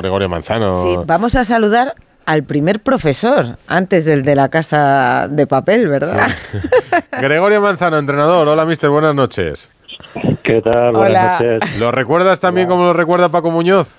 Gregorio 0.00 0.30
Manzano. 0.30 0.82
Sí, 0.82 0.96
vamos 1.04 1.34
a 1.34 1.44
saludar 1.44 1.94
al 2.24 2.44
primer 2.44 2.80
profesor 2.80 3.58
antes 3.68 4.06
del 4.06 4.22
de 4.22 4.34
la 4.34 4.48
casa 4.48 5.28
de 5.28 5.46
papel, 5.46 5.88
¿verdad? 5.88 6.26
Gregorio 7.20 7.60
Manzano, 7.60 7.98
entrenador. 7.98 8.48
Hola, 8.48 8.64
mister, 8.64 8.88
buenas 8.88 9.14
noches. 9.14 9.70
¿Qué 10.42 10.62
tal? 10.62 10.94
Buenas 10.94 11.40
noches. 11.42 11.78
¿Lo 11.78 11.90
recuerdas 11.90 12.40
también 12.40 12.66
como 12.66 12.84
lo 12.84 12.92
recuerda 12.94 13.28
Paco 13.28 13.50
Muñoz? 13.50 13.98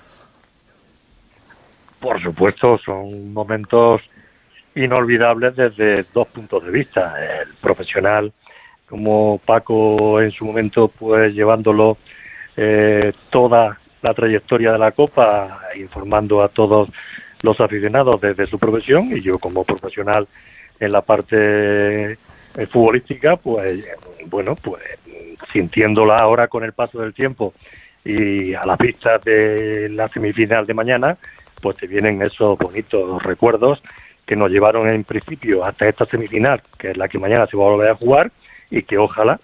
Por 1.99 2.19
supuesto, 2.23 2.79
son 2.79 3.31
momentos 3.31 4.01
inolvidables 4.73 5.55
desde 5.55 6.03
dos 6.15 6.27
puntos 6.29 6.65
de 6.65 6.71
vista. 6.71 7.13
El 7.23 7.49
profesional, 7.61 8.33
como 8.89 9.37
Paco 9.37 10.19
en 10.19 10.31
su 10.31 10.45
momento, 10.45 10.87
pues 10.87 11.31
llevándolo 11.35 11.97
eh, 12.57 13.13
toda 13.29 13.77
la 14.01 14.13
trayectoria 14.13 14.71
de 14.71 14.79
la 14.79 14.91
Copa, 14.91 15.61
informando 15.75 16.41
a 16.41 16.49
todos 16.49 16.89
los 17.41 17.59
aficionados 17.59 18.21
desde 18.21 18.45
su 18.45 18.59
profesión 18.59 19.05
y 19.11 19.21
yo 19.21 19.39
como 19.39 19.63
profesional 19.63 20.27
en 20.79 20.91
la 20.91 21.01
parte 21.01 22.11
eh, 22.13 22.17
futbolística, 22.69 23.37
pues 23.37 23.87
bueno, 24.25 24.55
pues 24.55 24.83
sintiéndola 25.53 26.19
ahora 26.19 26.47
con 26.47 26.63
el 26.63 26.73
paso 26.73 26.99
del 27.01 27.13
tiempo 27.13 27.53
y 28.03 28.53
a 28.53 28.65
la 28.65 28.75
vista 28.75 29.17
de 29.19 29.89
la 29.89 30.07
semifinal 30.09 30.65
de 30.65 30.73
mañana, 30.73 31.17
pues 31.61 31.77
te 31.77 31.87
vienen 31.87 32.21
esos 32.21 32.57
bonitos 32.57 33.21
recuerdos 33.23 33.81
que 34.25 34.35
nos 34.35 34.49
llevaron 34.49 34.89
en 34.89 35.03
principio 35.03 35.65
hasta 35.65 35.87
esta 35.87 36.05
semifinal, 36.05 36.61
que 36.77 36.91
es 36.91 36.97
la 36.97 37.07
que 37.07 37.19
mañana 37.19 37.47
se 37.47 37.57
va 37.57 37.65
a 37.65 37.69
volver 37.69 37.89
a 37.89 37.95
jugar 37.95 38.31
y 38.69 38.83
que 38.83 38.97
ojalá 38.97 39.39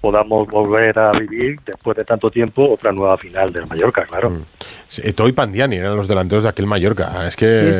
podamos 0.00 0.48
volver 0.48 0.98
a 0.98 1.12
vivir 1.12 1.60
después 1.64 1.96
de 1.96 2.04
tanto 2.04 2.30
tiempo 2.30 2.70
otra 2.70 2.92
nueva 2.92 3.18
final 3.18 3.52
del 3.52 3.66
Mallorca, 3.66 4.04
claro. 4.06 4.30
Mm. 4.30 4.44
Sí, 4.88 5.02
y 5.04 5.32
Pandiani 5.32 5.76
eran 5.76 5.96
los 5.96 6.08
delanteros 6.08 6.42
de 6.42 6.48
aquel 6.48 6.66
Mallorca. 6.66 7.26
Es 7.26 7.36
que 7.36 7.72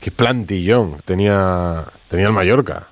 qué 0.00 0.10
plantillón 0.10 0.96
tenía 1.04 1.84
tenía 2.08 2.26
el 2.26 2.32
Mallorca. 2.32 2.88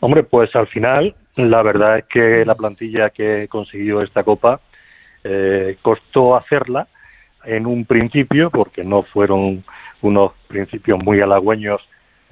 Hombre, 0.00 0.24
pues 0.24 0.54
al 0.56 0.66
final 0.66 1.14
la 1.36 1.62
verdad 1.62 1.98
es 1.98 2.04
que 2.06 2.44
la 2.44 2.54
plantilla 2.54 3.10
que 3.10 3.46
consiguió 3.48 4.02
esta 4.02 4.22
copa 4.22 4.60
eh, 5.24 5.76
costó 5.82 6.36
hacerla 6.36 6.88
en 7.44 7.66
un 7.66 7.84
principio 7.84 8.50
porque 8.50 8.84
no 8.84 9.02
fueron 9.02 9.64
unos 10.00 10.32
principios 10.48 11.02
muy 11.02 11.20
halagüeños 11.20 11.80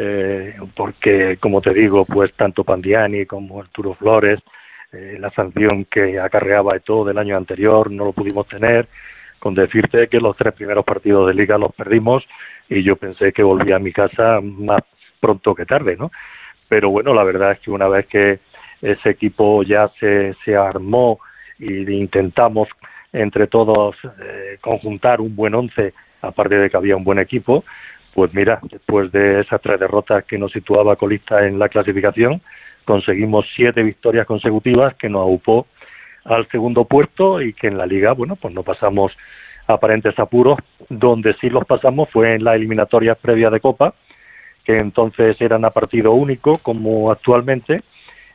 eh, 0.03 0.55
porque, 0.75 1.37
como 1.37 1.61
te 1.61 1.75
digo, 1.75 2.06
pues 2.06 2.33
tanto 2.33 2.65
Pandiani 2.65 3.27
como 3.27 3.61
Arturo 3.61 3.93
Flores, 3.93 4.41
eh, 4.93 5.19
la 5.20 5.31
sanción 5.33 5.84
que 5.84 6.19
acarreaba 6.19 6.73
de 6.73 6.81
todo 6.81 7.05
del 7.05 7.19
año 7.19 7.37
anterior 7.37 7.91
no 7.91 8.06
lo 8.06 8.12
pudimos 8.15 8.48
tener, 8.48 8.89
con 9.39 9.55
decirte 9.55 10.09
que 10.09 10.19
los 10.19 10.39
tres 10.39 10.55
primeros 10.55 10.87
partidos 10.87 11.27
de 11.27 11.34
liga 11.34 11.59
los 11.59 11.75
perdimos 11.75 12.25
y 12.71 12.83
yo 12.83 12.97
pensé 12.97 13.34
que 13.34 13.43
volvía 13.43 13.77
a 13.77 13.78
mi 13.78 13.93
casa 13.93 14.41
más 14.43 14.81
pronto 15.21 15.55
que 15.55 15.67
tarde, 15.67 15.97
¿no? 15.98 16.11
Pero 16.67 16.89
bueno, 16.89 17.12
la 17.12 17.25
verdad 17.25 17.53
es 17.53 17.61
que 17.61 17.71
una 17.71 17.89
vez 17.89 18.06
que 18.06 18.39
ese 18.81 19.11
equipo 19.11 19.62
ya 19.65 19.91
se, 20.01 20.34
se 20.47 20.56
armó 20.56 21.21
y 21.59 21.93
intentamos 21.93 22.69
entre 23.12 23.48
todos 23.48 23.97
eh, 24.23 24.56
conjuntar 24.62 25.21
un 25.21 25.37
buen 25.37 25.55
once, 25.55 25.93
aparte 26.23 26.55
de 26.55 26.71
que 26.71 26.77
había 26.78 26.97
un 26.97 27.05
buen 27.05 27.19
equipo, 27.19 27.65
pues 28.14 28.34
mira, 28.34 28.61
después 28.62 29.12
de 29.12 29.41
esas 29.41 29.61
tres 29.61 29.78
derrotas 29.78 30.25
que 30.25 30.39
nos 30.39 30.53
situaba 30.53 30.97
colista 30.97 31.47
en 31.47 31.58
la 31.58 31.69
clasificación, 31.69 32.41
conseguimos 32.84 33.47
siete 33.55 33.83
victorias 33.83 34.27
consecutivas 34.27 34.94
que 34.97 35.08
nos 35.08 35.22
aupó 35.22 35.66
al 36.25 36.48
segundo 36.48 36.84
puesto 36.84 37.41
y 37.41 37.53
que 37.53 37.69
en 37.69 37.78
la 37.78 37.86
liga, 37.86 38.12
bueno, 38.12 38.36
pues 38.36 38.53
no 38.53 38.62
pasamos 38.62 39.12
aparentes 39.66 40.19
apuros. 40.19 40.58
Donde 40.88 41.34
sí 41.34 41.48
los 41.48 41.64
pasamos 41.64 42.08
fue 42.11 42.34
en 42.34 42.44
las 42.44 42.56
eliminatorias 42.56 43.16
previas 43.19 43.53
de 43.53 43.61
Copa, 43.61 43.94
que 44.64 44.78
entonces 44.78 45.41
eran 45.41 45.64
a 45.64 45.70
partido 45.70 46.12
único, 46.12 46.58
como 46.58 47.11
actualmente, 47.11 47.83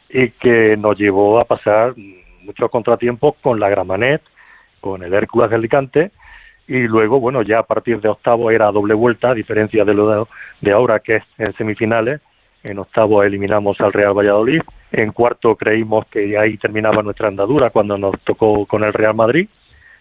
y 0.09 0.29
que 0.29 0.77
nos 0.77 0.97
llevó 0.97 1.39
a 1.39 1.45
pasar 1.45 1.93
muchos 2.41 2.69
contratiempos 2.69 3.35
con 3.41 3.59
la 3.59 3.69
Gramanet, 3.69 4.21
con 4.79 5.03
el 5.03 5.13
Hércules 5.13 5.49
de 5.49 5.55
Alicante, 5.55 6.11
y 6.67 6.87
luego, 6.87 7.19
bueno, 7.19 7.43
ya 7.43 7.59
a 7.59 7.63
partir 7.63 8.01
de 8.01 8.09
octavo 8.09 8.49
era 8.49 8.65
doble 8.71 8.93
vuelta, 8.95 9.29
a 9.29 9.33
diferencia 9.35 9.85
de 9.85 9.93
lo 9.93 10.27
de 10.61 10.71
ahora 10.71 10.99
que 10.99 11.17
es 11.17 11.23
en 11.37 11.53
semifinales. 11.53 12.21
En 12.63 12.79
octavo 12.79 13.21
eliminamos 13.21 13.79
al 13.79 13.93
Real 13.93 14.17
Valladolid. 14.17 14.61
En 14.91 15.11
cuarto 15.11 15.55
creímos 15.55 16.07
que 16.07 16.37
ahí 16.37 16.57
terminaba 16.57 17.03
nuestra 17.03 17.27
andadura 17.27 17.69
cuando 17.69 17.97
nos 17.97 18.19
tocó 18.21 18.65
con 18.65 18.83
el 18.83 18.93
Real 18.93 19.13
Madrid, 19.13 19.47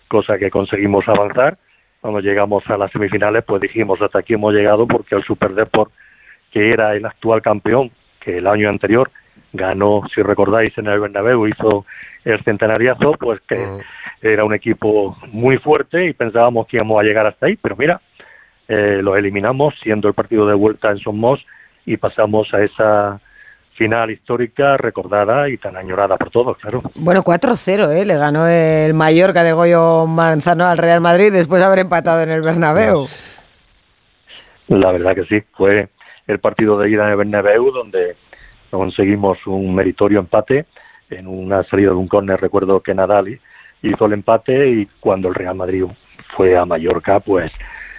cosa 0.08 0.38
que 0.38 0.50
conseguimos 0.50 1.06
avanzar. 1.06 1.58
Cuando 2.00 2.20
llegamos 2.20 2.64
a 2.68 2.78
las 2.78 2.90
semifinales, 2.92 3.44
pues 3.44 3.60
dijimos 3.60 4.00
hasta 4.00 4.20
aquí 4.20 4.34
hemos 4.34 4.54
llegado 4.54 4.86
porque 4.86 5.14
el 5.14 5.24
Super 5.24 5.54
Deport, 5.54 5.92
que 6.50 6.70
era 6.70 6.94
el 6.94 7.04
actual 7.04 7.42
campeón, 7.42 7.90
que 8.20 8.38
el 8.38 8.46
año 8.46 8.70
anterior 8.70 9.10
ganó, 9.54 10.02
si 10.14 10.20
recordáis, 10.20 10.76
en 10.76 10.88
el 10.88 11.00
Bernabéu, 11.00 11.46
hizo 11.46 11.86
el 12.24 12.42
centenariazo, 12.42 13.12
pues 13.12 13.40
que 13.48 13.56
mm. 13.56 13.78
era 14.20 14.44
un 14.44 14.52
equipo 14.52 15.16
muy 15.32 15.58
fuerte 15.58 16.06
y 16.06 16.12
pensábamos 16.12 16.66
que 16.66 16.76
íbamos 16.76 17.00
a 17.00 17.04
llegar 17.04 17.26
hasta 17.26 17.46
ahí, 17.46 17.56
pero 17.56 17.76
mira, 17.76 18.00
eh, 18.68 19.00
lo 19.00 19.16
eliminamos 19.16 19.74
siendo 19.82 20.08
el 20.08 20.14
partido 20.14 20.46
de 20.46 20.54
vuelta 20.54 20.88
en 20.88 20.98
Somos 20.98 21.44
y 21.86 21.96
pasamos 21.96 22.52
a 22.52 22.62
esa 22.62 23.20
final 23.74 24.10
histórica 24.10 24.76
recordada 24.76 25.48
y 25.48 25.58
tan 25.58 25.76
añorada 25.76 26.16
por 26.16 26.30
todos, 26.30 26.56
claro. 26.58 26.82
Bueno, 26.94 27.22
4-0, 27.22 27.92
¿eh? 27.92 28.04
le 28.04 28.16
ganó 28.16 28.46
el 28.46 28.94
Mallorca 28.94 29.42
de 29.42 29.52
Goyo 29.52 30.06
Manzano 30.06 30.66
al 30.66 30.78
Real 30.78 31.00
Madrid 31.00 31.32
después 31.32 31.60
de 31.60 31.66
haber 31.66 31.80
empatado 31.80 32.22
en 32.22 32.30
el 32.30 32.42
Bernabéu. 32.42 33.06
La 34.68 34.92
verdad 34.92 35.14
que 35.14 35.24
sí, 35.24 35.44
fue 35.52 35.88
el 36.26 36.38
partido 36.38 36.78
de 36.78 36.90
ida 36.90 37.04
en 37.04 37.10
el 37.10 37.16
Bernabéu 37.16 37.70
donde 37.70 38.16
conseguimos 38.74 39.38
un 39.46 39.74
meritorio 39.74 40.18
empate 40.18 40.66
en 41.10 41.26
una 41.26 41.62
salida 41.64 41.90
de 41.90 41.96
un 41.96 42.08
córner. 42.08 42.40
Recuerdo 42.40 42.80
que 42.80 42.94
Nadal 42.94 43.38
hizo 43.82 44.06
el 44.06 44.12
empate 44.12 44.68
y 44.68 44.86
cuando 45.00 45.28
el 45.28 45.34
Real 45.34 45.54
Madrid 45.54 45.84
fue 46.36 46.56
a 46.56 46.64
Mallorca, 46.64 47.20
pues 47.20 47.52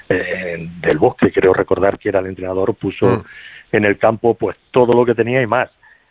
eh, 0.09 0.69
del 0.81 0.97
Bosque, 0.97 1.31
creo 1.31 1.53
recordar 1.53 1.97
que 1.97 2.09
era 2.09 2.19
el 2.19 2.27
entrenador, 2.27 2.75
puso 2.75 3.07
mm. 3.07 3.23
en 3.71 3.85
el 3.85 3.97
campo 3.97 4.33
pues 4.35 4.57
todo 4.71 4.93
lo 4.93 5.05
que 5.05 5.15
tenía 5.15 5.41
y 5.41 5.47
más. 5.47 5.69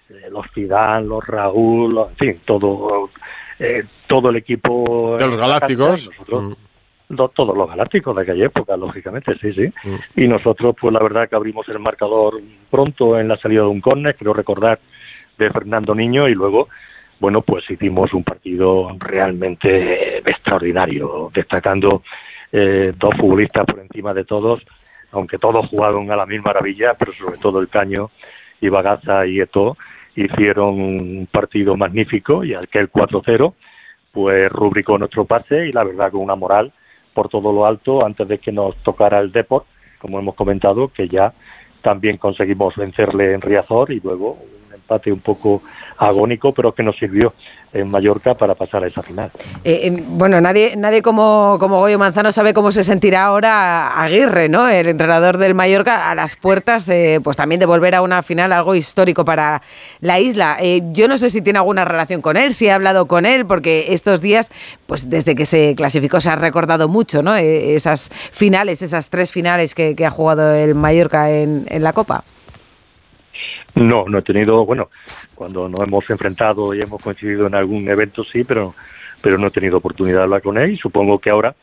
Eh, 0.08 0.28
los 0.30 0.46
Zidane, 0.54 1.06
los 1.06 1.26
Raúl, 1.26 1.98
en 2.10 2.16
fin, 2.16 2.40
todo, 2.44 3.10
eh, 3.58 3.84
todo 4.06 4.30
el 4.30 4.36
equipo. 4.36 5.16
De 5.18 5.26
los 5.26 5.36
Galácticos 5.36 6.10
todos 7.08 7.56
los 7.56 7.68
galácticos 7.68 8.16
de 8.16 8.22
aquella 8.22 8.46
época, 8.46 8.76
lógicamente, 8.76 9.36
sí, 9.40 9.52
sí. 9.52 9.72
Mm. 9.84 10.20
Y 10.20 10.28
nosotros, 10.28 10.74
pues 10.80 10.92
la 10.92 11.02
verdad 11.02 11.28
que 11.28 11.36
abrimos 11.36 11.68
el 11.68 11.78
marcador 11.78 12.40
pronto 12.70 13.18
en 13.18 13.28
la 13.28 13.36
salida 13.36 13.62
de 13.62 13.68
un 13.68 13.80
córner, 13.80 14.16
creo 14.16 14.32
recordar, 14.32 14.78
de 15.38 15.50
Fernando 15.50 15.94
Niño, 15.94 16.28
y 16.28 16.34
luego, 16.34 16.68
bueno, 17.20 17.42
pues 17.42 17.68
hicimos 17.70 18.12
un 18.14 18.24
partido 18.24 18.96
realmente 18.98 20.18
extraordinario, 20.18 21.30
destacando 21.34 22.02
eh, 22.52 22.92
dos 22.96 23.14
futbolistas 23.18 23.66
por 23.66 23.80
encima 23.80 24.14
de 24.14 24.24
todos, 24.24 24.64
aunque 25.12 25.38
todos 25.38 25.68
jugaron 25.68 26.10
a 26.10 26.16
la 26.16 26.26
misma 26.26 26.52
maravilla, 26.52 26.94
pero 26.94 27.12
sobre 27.12 27.38
todo 27.38 27.60
el 27.60 27.68
Caño 27.68 28.10
y 28.60 28.68
Bagaza 28.68 29.26
y 29.26 29.40
Eto 29.40 29.76
hicieron 30.16 30.80
un 30.80 31.28
partido 31.30 31.74
magnífico 31.74 32.44
y 32.44 32.54
aquel 32.54 32.90
4-0 32.90 33.54
pues 34.12 34.50
rubricó 34.50 34.96
nuestro 34.96 35.24
pase 35.24 35.66
y 35.66 35.72
la 35.72 35.82
verdad 35.82 36.12
con 36.12 36.20
una 36.20 36.36
moral 36.36 36.72
por 37.14 37.28
todo 37.28 37.52
lo 37.52 37.64
alto 37.64 38.04
antes 38.04 38.28
de 38.28 38.38
que 38.38 38.52
nos 38.52 38.76
tocara 38.82 39.20
el 39.20 39.32
Deport, 39.32 39.66
como 39.98 40.18
hemos 40.18 40.34
comentado, 40.34 40.88
que 40.88 41.08
ya 41.08 41.32
también 41.82 42.18
conseguimos 42.18 42.74
vencerle 42.76 43.34
en 43.34 43.40
Riazor 43.40 43.92
y 43.92 44.00
luego 44.00 44.38
empate 44.84 45.10
un 45.10 45.20
poco 45.20 45.62
agónico, 45.96 46.52
pero 46.52 46.72
que 46.72 46.82
nos 46.82 46.96
sirvió 46.96 47.32
en 47.72 47.90
Mallorca 47.90 48.34
para 48.34 48.54
pasar 48.54 48.84
a 48.84 48.86
esa 48.86 49.02
final. 49.02 49.30
Eh, 49.64 49.80
eh, 49.88 50.04
bueno, 50.06 50.40
nadie, 50.40 50.76
nadie 50.76 51.02
como, 51.02 51.56
como 51.58 51.80
Goyo 51.80 51.98
Manzano 51.98 52.30
sabe 52.30 52.54
cómo 52.54 52.70
se 52.70 52.84
sentirá 52.84 53.24
ahora 53.24 54.00
Aguirre, 54.00 54.48
¿no? 54.48 54.68
El 54.68 54.86
entrenador 54.86 55.38
del 55.38 55.54
Mallorca 55.54 56.08
a 56.10 56.14
las 56.14 56.36
puertas, 56.36 56.88
eh, 56.88 57.20
pues 57.22 57.36
también 57.36 57.58
de 57.58 57.66
volver 57.66 57.96
a 57.96 58.02
una 58.02 58.22
final, 58.22 58.52
algo 58.52 58.76
histórico 58.76 59.24
para 59.24 59.60
la 60.00 60.20
isla. 60.20 60.58
yo 60.92 61.08
no 61.08 61.18
sé 61.18 61.30
si 61.30 61.42
tiene 61.42 61.58
alguna 61.58 61.84
relación 61.84 62.22
con 62.22 62.36
él, 62.36 62.52
si 62.52 62.68
ha 62.68 62.76
hablado 62.76 63.06
con 63.06 63.26
él, 63.26 63.44
porque 63.44 63.86
estos 63.88 64.20
días, 64.20 64.52
pues 64.86 65.10
desde 65.10 65.34
que 65.34 65.44
se 65.44 65.74
clasificó 65.74 66.20
se 66.20 66.30
ha 66.30 66.36
recordado 66.36 66.88
mucho, 66.88 67.22
¿no? 67.22 67.34
esas 67.34 68.10
finales, 68.32 68.82
esas 68.82 69.10
tres 69.10 69.32
finales 69.32 69.74
que, 69.74 69.96
ha 70.04 70.10
jugado 70.10 70.52
el 70.52 70.74
Mallorca 70.74 71.30
en, 71.30 71.66
en 71.70 71.82
la 71.82 71.94
Copa. 71.94 72.24
No, 73.76 74.04
no 74.08 74.18
he 74.18 74.22
tenido, 74.22 74.64
bueno, 74.64 74.88
cuando 75.34 75.68
nos 75.68 75.80
hemos 75.80 76.08
enfrentado 76.08 76.74
y 76.74 76.80
hemos 76.80 77.02
coincidido 77.02 77.46
en 77.46 77.56
algún 77.56 77.88
evento 77.88 78.22
sí, 78.24 78.44
pero, 78.44 78.74
pero 79.20 79.36
no 79.36 79.48
he 79.48 79.50
tenido 79.50 79.78
oportunidad 79.78 80.18
de 80.18 80.22
hablar 80.24 80.42
con 80.42 80.58
él 80.58 80.72
y 80.72 80.76
supongo 80.76 81.18
que 81.18 81.30
ahora, 81.30 81.54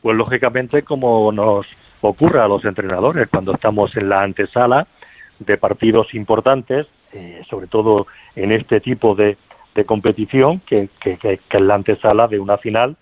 pues 0.00 0.16
lógicamente 0.16 0.82
como 0.82 1.32
nos 1.32 1.66
ocurre 2.00 2.40
a 2.40 2.48
los 2.48 2.64
entrenadores 2.64 3.28
cuando 3.28 3.54
estamos 3.54 3.96
en 3.96 4.08
la 4.08 4.22
antesala 4.22 4.86
de 5.40 5.56
partidos 5.56 6.14
importantes, 6.14 6.86
eh, 7.12 7.42
sobre 7.48 7.66
todo 7.66 8.06
en 8.36 8.52
este 8.52 8.80
tipo 8.80 9.16
de, 9.16 9.36
de 9.74 9.84
competición, 9.84 10.60
que, 10.60 10.88
que, 11.00 11.16
que, 11.16 11.40
es 11.50 11.60
la 11.60 11.74
antesala 11.74 12.28
de 12.28 12.38
una 12.38 12.58
final 12.58 12.96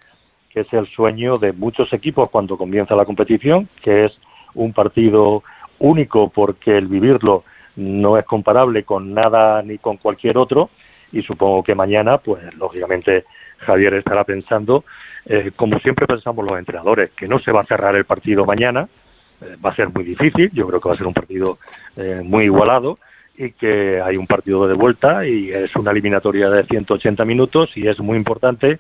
que 0.50 0.61
es 0.61 0.73
el 0.73 0.87
sueño 0.88 1.37
de 1.37 1.52
muchos 1.52 1.93
equipos 1.93 2.31
cuando 2.31 2.56
comienza 2.56 2.97
la 2.97 3.05
competición, 3.05 3.69
que 3.82 4.06
es 4.06 4.12
un 4.55 4.73
partido 4.73 5.43
único 5.79 6.31
porque 6.31 6.79
el 6.79 6.87
vivirlo 6.87 7.44
no 7.76 8.19
es 8.19 8.25
comparable 8.25 8.84
con 8.84 9.12
nada 9.12 9.62
ni 9.62 9.78
con 9.78 9.99
cualquier 9.99 10.38
otro 10.38 10.70
y 11.12 11.23
supongo 11.23 11.62
que 11.62 11.75
mañana, 11.75 12.19
pues 12.19 12.55
lógicamente 12.56 13.25
Javier 13.58 13.94
estará 13.94 14.25
pensando, 14.25 14.84
eh, 15.25 15.52
como 15.55 15.78
siempre 15.81 16.06
pensamos 16.06 16.44
los 16.44 16.58
entrenadores, 16.58 17.11
que 17.12 17.28
no 17.28 17.38
se 17.38 17.52
va 17.52 17.62
a 17.62 17.67
cerrar 17.67 17.94
el 17.96 18.05
partido 18.05 18.44
mañana, 18.44 18.88
eh, 19.40 19.56
va 19.64 19.70
a 19.70 19.76
ser 19.76 19.88
muy 19.90 20.05
difícil, 20.05 20.50
yo 20.52 20.67
creo 20.67 20.81
que 20.81 20.88
va 20.88 20.94
a 20.94 20.99
ser 20.99 21.06
un 21.06 21.14
partido 21.14 21.58
eh, 21.96 22.20
muy 22.25 22.44
igualado 22.44 22.99
y 23.37 23.52
que 23.52 24.00
hay 24.00 24.17
un 24.17 24.26
partido 24.26 24.67
de 24.67 24.75
vuelta 24.75 25.26
y 25.26 25.50
es 25.50 25.75
una 25.76 25.90
eliminatoria 25.90 26.49
de 26.49 26.64
180 26.64 27.25
minutos 27.25 27.76
y 27.76 27.87
es 27.87 27.99
muy 28.00 28.17
importante 28.17 28.78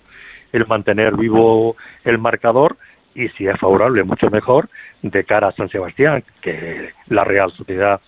el 0.52 0.66
mantener 0.66 1.16
vivo 1.16 1.76
el 2.04 2.18
marcador 2.18 2.76
y 3.14 3.28
si 3.30 3.46
es 3.46 3.58
favorable 3.58 4.04
mucho 4.04 4.30
mejor 4.30 4.68
de 5.02 5.24
cara 5.24 5.48
a 5.48 5.52
San 5.52 5.68
Sebastián, 5.68 6.22
que 6.40 6.90
la 7.08 7.24
Real 7.24 7.50
Sociedad 7.50 8.00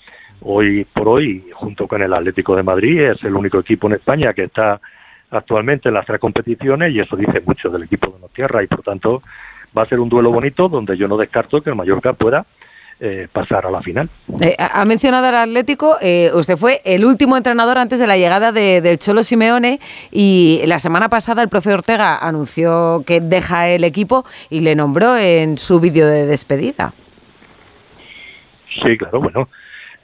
hoy 0.42 0.84
por 0.84 1.08
hoy, 1.08 1.44
junto 1.54 1.86
con 1.86 2.02
el 2.02 2.12
Atlético 2.12 2.56
de 2.56 2.62
Madrid, 2.62 3.00
es 3.00 3.22
el 3.24 3.34
único 3.34 3.58
equipo 3.58 3.86
en 3.88 3.94
España 3.94 4.32
que 4.32 4.44
está 4.44 4.80
actualmente 5.30 5.88
en 5.88 5.94
las 5.94 6.06
tres 6.06 6.20
competiciones 6.20 6.94
y 6.94 7.00
eso 7.00 7.16
dice 7.16 7.42
mucho 7.44 7.68
del 7.70 7.82
equipo 7.84 8.16
de 8.20 8.28
Tierra 8.34 8.62
y 8.62 8.66
por 8.66 8.82
tanto 8.82 9.22
va 9.76 9.82
a 9.82 9.86
ser 9.86 10.00
un 10.00 10.08
duelo 10.08 10.30
bonito 10.30 10.68
donde 10.68 10.96
yo 10.96 11.08
no 11.08 11.16
descarto 11.16 11.60
que 11.60 11.70
el 11.70 11.76
Mallorca 11.76 12.14
pueda 12.14 12.46
eh, 13.00 13.28
pasar 13.30 13.64
a 13.66 13.70
la 13.70 13.80
final. 13.80 14.08
Eh, 14.40 14.56
ha 14.58 14.84
mencionado 14.84 15.26
al 15.26 15.34
Atlético, 15.34 15.98
eh, 16.00 16.30
usted 16.34 16.56
fue 16.56 16.80
el 16.84 17.04
último 17.04 17.36
entrenador 17.36 17.78
antes 17.78 18.00
de 18.00 18.06
la 18.06 18.16
llegada 18.16 18.50
de, 18.50 18.80
del 18.80 18.98
Cholo 18.98 19.22
Simeone 19.22 19.78
y 20.10 20.62
la 20.66 20.78
semana 20.78 21.08
pasada 21.08 21.42
el 21.42 21.48
profe 21.48 21.72
Ortega 21.72 22.16
anunció 22.18 23.04
que 23.06 23.20
deja 23.20 23.68
el 23.68 23.84
equipo 23.84 24.24
y 24.50 24.60
le 24.60 24.74
nombró 24.74 25.16
en 25.16 25.58
su 25.58 25.78
vídeo 25.78 26.06
de 26.08 26.26
despedida. 26.26 26.92
Sí, 28.82 28.96
claro, 28.96 29.20
bueno, 29.20 29.48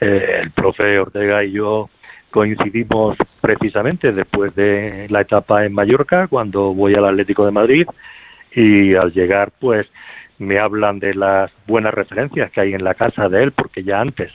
el 0.00 0.50
profe 0.50 0.99
Ortega 0.99 1.44
y 1.44 1.52
yo 1.52 1.88
coincidimos 2.31 3.17
precisamente 3.41 4.12
después 4.12 4.55
de 4.56 5.06
la 5.08 5.20
etapa 5.20 5.64
en 5.64 5.73
Mallorca, 5.73 6.26
cuando 6.26 6.75
voy 6.75 6.94
al 6.94 7.05
Atlético 7.05 7.46
de 7.46 7.52
Madrid 7.52 7.87
y 8.52 8.94
al 8.94 9.12
llegar 9.12 9.52
pues 9.61 9.87
me 10.38 10.58
hablan 10.58 10.99
de 10.99 11.14
las 11.14 11.52
buenas 11.67 11.94
referencias 11.94 12.50
que 12.50 12.61
hay 12.61 12.75
en 12.75 12.82
la 12.82 12.94
casa 12.94 13.29
de 13.29 13.43
él, 13.43 13.52
porque 13.52 13.85
ya 13.85 14.00
antes 14.00 14.32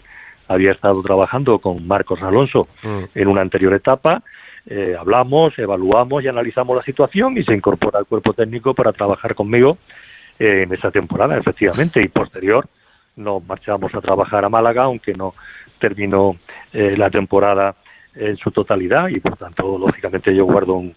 había 0.48 0.72
estado 0.72 1.02
trabajando 1.04 1.60
con 1.60 1.88
Marcos 1.88 2.22
Alonso 2.22 2.68
mm. 2.84 3.04
en 3.16 3.28
una 3.28 3.42
anterior 3.42 3.74
etapa. 3.74 4.24
Eh, 4.66 4.96
hablamos, 4.98 5.58
evaluamos 5.58 6.24
y 6.24 6.28
analizamos 6.28 6.78
la 6.78 6.84
situación 6.84 7.38
y 7.38 7.44
se 7.44 7.54
incorpora 7.54 8.00
al 8.00 8.06
cuerpo 8.06 8.34
técnico 8.34 8.74
para 8.74 8.94
trabajar 8.94 9.36
conmigo 9.36 9.78
eh, 10.40 10.64
en 10.64 10.74
esa 10.74 10.92
temporada, 10.92 11.38
efectivamente. 11.38 12.02
Y 12.02 12.08
posterior 12.08 12.66
nos 13.20 13.46
marchamos 13.46 13.94
a 13.94 14.02
trabajar 14.02 14.46
a 14.46 14.50
Málaga, 14.50 14.84
aunque 14.84 15.14
no 15.14 15.36
terminó 15.80 16.38
eh, 16.74 16.98
la 16.98 17.10
temporada 17.10 17.76
en 18.16 18.38
su 18.38 18.52
totalidad 18.52 19.08
y 19.10 19.20
por 19.20 19.38
tanto, 19.38 19.78
lógicamente, 19.78 20.36
yo 20.36 20.46
guardo 20.46 20.74
un, 20.74 20.96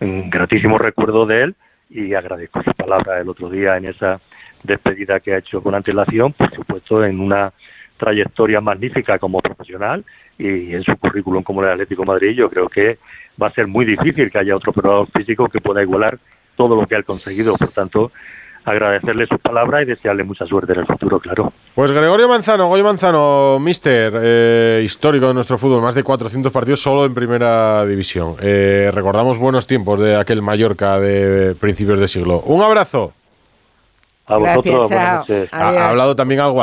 gratísimo 0.00 0.76
recuerdo 0.76 1.24
de 1.24 1.42
él 1.42 1.54
y 1.88 2.14
agradezco 2.14 2.62
su 2.62 2.72
palabra 2.72 3.20
el 3.20 3.28
otro 3.28 3.48
día 3.48 3.76
en 3.76 3.86
esa 3.86 4.20
despedida 4.62 5.20
que 5.20 5.34
ha 5.34 5.38
hecho 5.38 5.62
con 5.62 5.74
antelación, 5.74 6.32
por 6.32 6.52
supuesto, 6.54 7.04
en 7.04 7.20
una 7.20 7.52
trayectoria 7.96 8.60
magnífica 8.60 9.18
como 9.18 9.40
profesional 9.40 10.04
y 10.36 10.74
en 10.74 10.82
su 10.82 10.96
currículum 10.96 11.42
como 11.42 11.62
el 11.62 11.70
Atlético 11.70 12.04
Madrid, 12.04 12.32
yo 12.32 12.50
creo 12.50 12.68
que 12.68 12.98
va 13.40 13.46
a 13.46 13.52
ser 13.52 13.66
muy 13.66 13.84
difícil 13.84 14.30
que 14.30 14.38
haya 14.38 14.56
otro 14.56 14.72
operador 14.72 15.08
físico 15.12 15.48
que 15.48 15.60
pueda 15.60 15.82
igualar 15.82 16.18
todo 16.56 16.76
lo 16.76 16.86
que 16.86 16.96
ha 16.96 17.02
conseguido. 17.02 17.56
Por 17.56 17.70
tanto, 17.70 18.12
agradecerle 18.64 19.26
sus 19.26 19.40
palabras 19.40 19.82
y 19.82 19.86
desearle 19.86 20.24
mucha 20.24 20.46
suerte 20.46 20.72
en 20.72 20.80
el 20.80 20.86
futuro, 20.86 21.20
claro. 21.20 21.52
Pues 21.74 21.90
Gregorio 21.90 22.28
Manzano, 22.28 22.68
Goyo 22.68 22.84
Manzano, 22.84 23.58
mister, 23.60 24.12
eh, 24.22 24.82
histórico 24.84 25.28
de 25.28 25.34
nuestro 25.34 25.58
fútbol, 25.58 25.82
más 25.82 25.94
de 25.94 26.02
400 26.02 26.50
partidos 26.52 26.80
solo 26.80 27.04
en 27.04 27.14
primera 27.14 27.84
división. 27.84 28.36
Eh, 28.40 28.90
recordamos 28.92 29.38
buenos 29.38 29.66
tiempos 29.66 29.98
de 30.00 30.16
aquel 30.16 30.40
Mallorca 30.40 30.98
de 30.98 31.54
principios 31.54 31.98
de 31.98 32.08
siglo. 32.08 32.40
Un 32.46 32.62
abrazo. 32.62 33.12
A 34.26 34.38
vosotros, 34.38 34.88
Gracias, 34.88 35.48
Ha, 35.52 35.90
hablado 35.90 36.16
también 36.16 36.40
algo 36.40 36.52